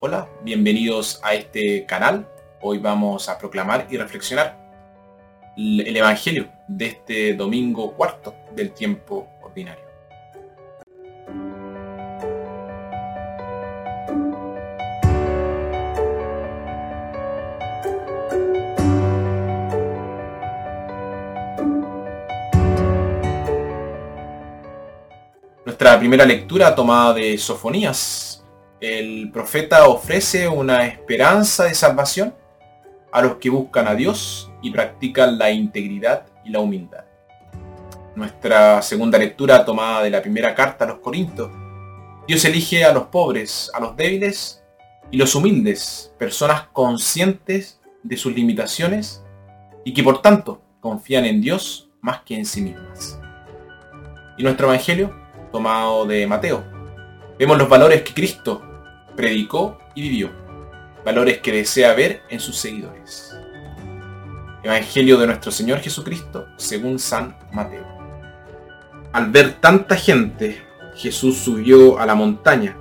[0.00, 2.24] Hola, bienvenidos a este canal.
[2.60, 4.56] Hoy vamos a proclamar y reflexionar
[5.56, 9.82] el Evangelio de este domingo cuarto del tiempo ordinario.
[25.66, 28.27] Nuestra primera lectura tomada de Sofonías,
[28.80, 32.34] el profeta ofrece una esperanza de salvación
[33.10, 37.04] a los que buscan a Dios y practican la integridad y la humildad.
[38.14, 41.50] Nuestra segunda lectura tomada de la primera carta a los Corintios.
[42.26, 44.62] Dios elige a los pobres, a los débiles
[45.10, 49.24] y los humildes, personas conscientes de sus limitaciones
[49.84, 53.18] y que por tanto confían en Dios más que en sí mismas.
[54.36, 55.12] Y nuestro Evangelio,
[55.50, 56.64] tomado de Mateo,
[57.38, 58.67] vemos los valores que Cristo
[59.18, 60.30] predicó y vivió,
[61.04, 63.36] valores que desea ver en sus seguidores.
[64.62, 67.84] Evangelio de nuestro Señor Jesucristo según San Mateo.
[69.12, 72.76] Al ver tanta gente, Jesús subió a la montaña,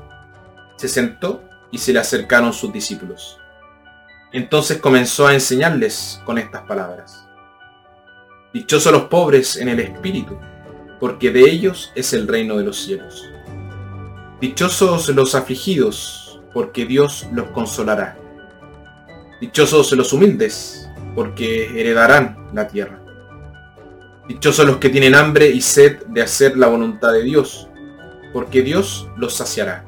[0.75, 3.39] se sentó y se le acercaron sus discípulos.
[4.31, 7.27] Entonces comenzó a enseñarles con estas palabras.
[8.53, 10.37] Dichosos los pobres en el espíritu,
[10.99, 13.27] porque de ellos es el reino de los cielos.
[14.39, 18.17] Dichosos los afligidos, porque Dios los consolará.
[19.39, 23.01] Dichosos los humildes, porque heredarán la tierra.
[24.27, 27.69] Dichosos los que tienen hambre y sed de hacer la voluntad de Dios,
[28.33, 29.85] porque Dios los saciará.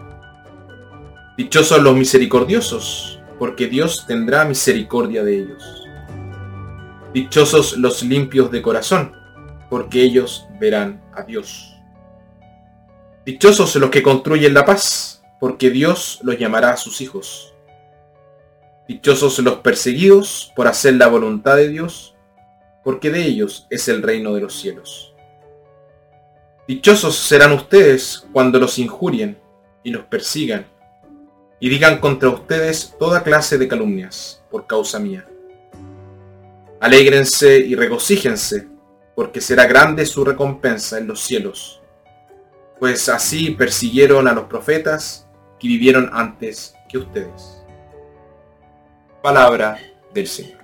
[1.37, 5.83] Dichosos los misericordiosos, porque Dios tendrá misericordia de ellos.
[7.13, 9.13] Dichosos los limpios de corazón,
[9.69, 11.75] porque ellos verán a Dios.
[13.25, 17.53] Dichosos los que construyen la paz, porque Dios los llamará a sus hijos.
[18.87, 22.15] Dichosos los perseguidos por hacer la voluntad de Dios,
[22.83, 25.13] porque de ellos es el reino de los cielos.
[26.67, 29.37] Dichosos serán ustedes cuando los injurien
[29.83, 30.65] y los persigan,
[31.59, 35.25] y digan contra ustedes toda clase de calumnias por causa mía.
[36.79, 38.67] Alégrense y regocíjense,
[39.15, 41.81] porque será grande su recompensa en los cielos,
[42.79, 45.28] pues así persiguieron a los profetas
[45.59, 47.63] que vivieron antes que ustedes.
[49.21, 49.79] Palabra
[50.13, 50.58] del Señor.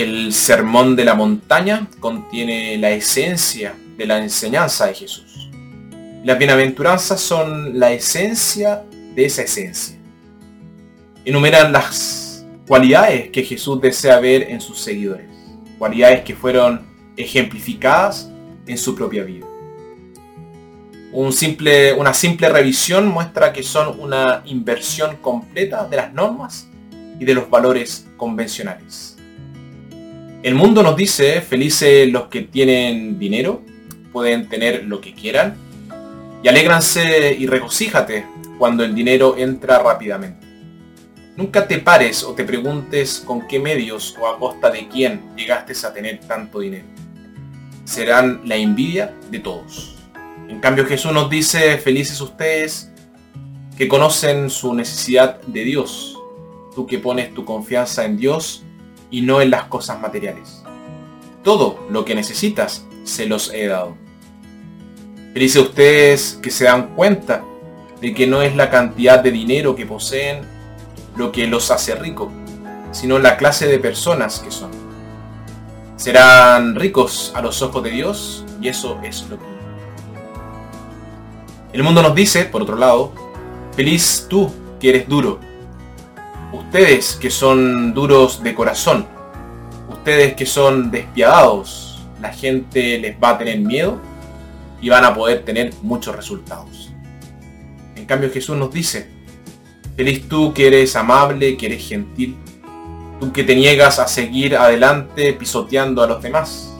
[0.00, 5.50] El Sermón de la Montaña contiene la esencia de la enseñanza de Jesús.
[6.24, 8.82] Las bienaventuranzas son la esencia
[9.14, 9.98] de esa esencia.
[11.22, 15.28] Enumeran las cualidades que Jesús desea ver en sus seguidores,
[15.78, 18.30] cualidades que fueron ejemplificadas
[18.66, 19.44] en su propia vida.
[21.12, 21.30] Una
[22.14, 26.68] simple revisión muestra que son una inversión completa de las normas
[27.18, 29.19] y de los valores convencionales.
[30.42, 33.60] El mundo nos dice, felices los que tienen dinero,
[34.10, 35.54] pueden tener lo que quieran,
[36.42, 38.24] y alégranse y regocíjate
[38.58, 40.46] cuando el dinero entra rápidamente.
[41.36, 45.74] Nunca te pares o te preguntes con qué medios o a costa de quién llegaste
[45.86, 46.86] a tener tanto dinero.
[47.84, 49.96] Serán la envidia de todos.
[50.48, 52.90] En cambio Jesús nos dice, felices ustedes
[53.76, 56.18] que conocen su necesidad de Dios.
[56.74, 58.64] Tú que pones tu confianza en Dios
[59.10, 60.62] y no en las cosas materiales.
[61.42, 63.96] Todo lo que necesitas se los he dado.
[65.32, 67.44] Felices ustedes que se dan cuenta
[68.00, 70.42] de que no es la cantidad de dinero que poseen
[71.16, 72.30] lo que los hace rico,
[72.92, 74.70] sino la clase de personas que son.
[75.96, 79.44] Serán ricos a los ojos de Dios y eso es lo que...
[81.72, 83.12] El mundo nos dice, por otro lado,
[83.76, 84.50] feliz tú
[84.80, 85.38] que eres duro,
[86.70, 89.04] Ustedes que son duros de corazón,
[89.88, 93.98] ustedes que son despiadados, la gente les va a tener miedo
[94.80, 96.92] y van a poder tener muchos resultados.
[97.96, 99.10] En cambio Jesús nos dice,
[99.96, 102.36] feliz tú que eres amable, que eres gentil,
[103.18, 106.72] tú que te niegas a seguir adelante pisoteando a los demás.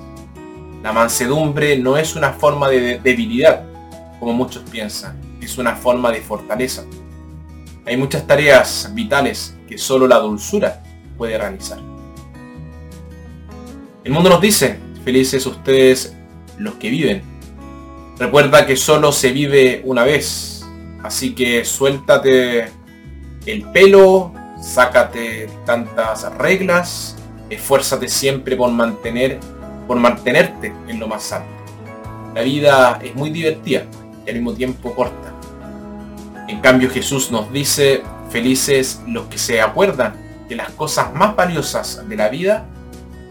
[0.84, 3.64] La mansedumbre no es una forma de debilidad,
[4.20, 6.84] como muchos piensan, es una forma de fortaleza.
[7.84, 10.82] Hay muchas tareas vitales que solo la dulzura
[11.17, 11.78] puede realizar.
[14.02, 16.14] El mundo nos dice, felices ustedes
[16.58, 17.22] los que viven.
[18.19, 20.67] Recuerda que solo se vive una vez,
[21.02, 22.69] así que suéltate
[23.46, 27.16] el pelo, sácate tantas reglas,
[27.49, 29.38] esfuérzate siempre por mantener
[29.87, 31.49] por mantenerte en lo más alto.
[32.34, 33.87] La vida es muy divertida
[34.25, 35.34] y al mismo tiempo corta.
[36.46, 40.14] En cambio Jesús nos dice, felices los que se acuerdan
[40.48, 42.66] que las cosas más valiosas de la vida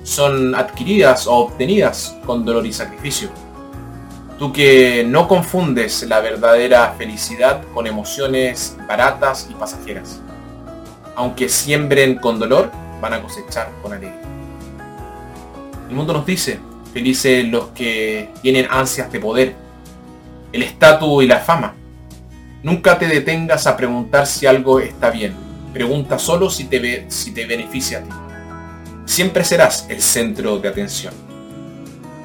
[0.03, 3.29] son adquiridas o obtenidas con dolor y sacrificio.
[4.37, 10.21] Tú que no confundes la verdadera felicidad con emociones baratas y pasajeras.
[11.15, 14.21] Aunque siembren con dolor, van a cosechar con alegría.
[15.89, 16.59] El mundo nos dice,
[16.93, 19.55] felices los que tienen ansias de poder,
[20.53, 21.75] el estatus y la fama.
[22.61, 25.33] Nunca te detengas a preguntar si algo está bien.
[25.73, 28.09] Pregunta solo si te, si te beneficia a ti.
[29.05, 31.13] Siempre serás el centro de atención.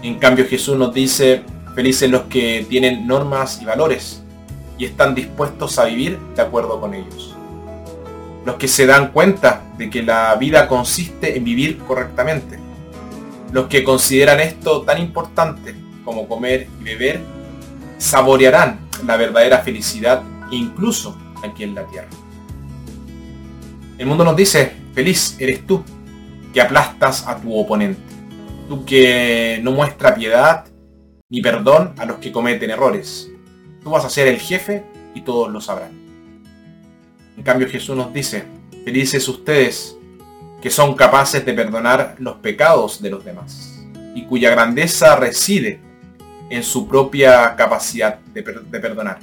[0.03, 1.43] En cambio Jesús nos dice,
[1.75, 4.23] felices los que tienen normas y valores
[4.77, 7.37] y están dispuestos a vivir de acuerdo con ellos.
[8.45, 12.59] Los que se dan cuenta de que la vida consiste en vivir correctamente
[13.55, 17.21] los que consideran esto tan importante como comer y beber,
[17.99, 22.09] saborearán la verdadera felicidad incluso aquí en la tierra.
[23.99, 25.83] El mundo nos dice, feliz eres tú,
[26.53, 28.01] que aplastas a tu oponente,
[28.69, 30.67] tú que no muestra piedad
[31.29, 33.31] ni perdón a los que cometen errores.
[33.83, 35.93] Tú vas a ser el jefe y todos lo sabrán.
[37.37, 38.45] En cambio Jesús nos dice,
[38.85, 39.97] felices ustedes
[40.63, 45.81] que son capaces de perdonar los pecados de los demás y cuya grandeza reside
[46.51, 49.19] en su propia capacidad de, perdonar.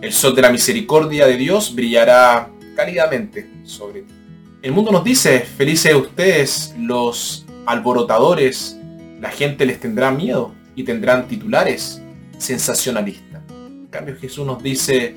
[0.00, 4.14] El sol de la misericordia de Dios brillará cálidamente sobre ti.
[4.62, 8.76] El mundo nos dice, felices ustedes los alborotadores,
[9.20, 12.02] la gente les tendrá miedo y tendrán titulares
[12.38, 13.42] sensacionalistas.
[13.50, 15.16] En cambio Jesús nos dice,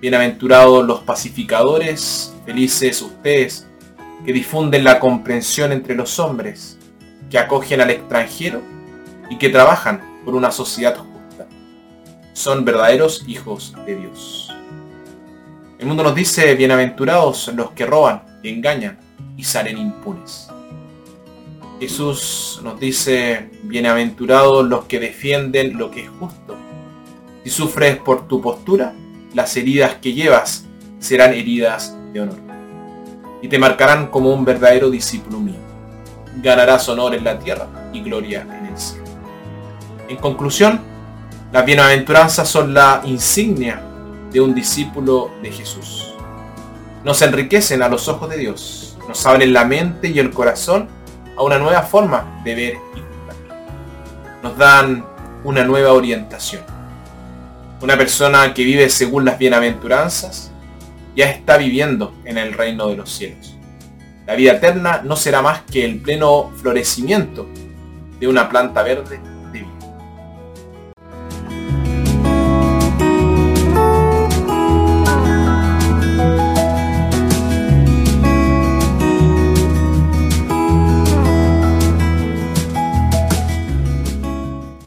[0.00, 3.66] bienaventurados los pacificadores, felices ustedes
[4.24, 6.78] que difunden la comprensión entre los hombres,
[7.30, 8.62] que acogen al extranjero
[9.30, 11.46] y que trabajan por una sociedad justa.
[12.32, 14.52] Son verdaderos hijos de Dios.
[15.78, 18.98] El mundo nos dice, bienaventurados los que roban engañan
[19.36, 20.48] y salen impunes.
[21.80, 26.56] Jesús nos dice, bienaventurados los que defienden lo que es justo.
[27.42, 28.94] Si sufres por tu postura,
[29.34, 30.66] las heridas que llevas
[30.98, 32.44] serán heridas de honor
[33.44, 35.60] y te marcarán como un verdadero discípulo mío.
[36.42, 39.03] Ganarás honor en la tierra y gloria en el cielo.
[40.08, 40.80] En conclusión,
[41.50, 43.80] las bienaventuranzas son la insignia
[44.30, 46.14] de un discípulo de Jesús.
[47.04, 50.88] Nos enriquecen a los ojos de Dios, nos abren la mente y el corazón
[51.36, 54.40] a una nueva forma de ver y juzgar.
[54.42, 55.06] Nos dan
[55.42, 56.62] una nueva orientación.
[57.80, 60.50] Una persona que vive según las bienaventuranzas
[61.16, 63.56] ya está viviendo en el reino de los cielos.
[64.26, 67.46] La vida eterna no será más que el pleno florecimiento
[68.20, 69.33] de una planta verde